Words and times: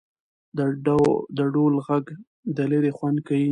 د 1.37 1.41
ډول 1.53 1.73
ږغ 1.85 2.05
د 2.55 2.57
ليري 2.71 2.91
خوند 2.97 3.17
کيي. 3.27 3.49